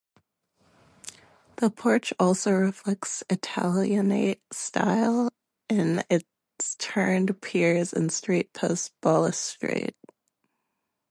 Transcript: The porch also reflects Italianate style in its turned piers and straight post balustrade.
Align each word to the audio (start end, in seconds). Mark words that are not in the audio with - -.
The 1.57 1.69
porch 1.69 2.11
also 2.19 2.53
reflects 2.53 3.21
Italianate 3.29 4.41
style 4.51 5.29
in 5.69 6.01
its 6.09 6.73
turned 6.79 7.39
piers 7.39 7.93
and 7.93 8.11
straight 8.11 8.51
post 8.51 8.93
balustrade. 9.03 9.93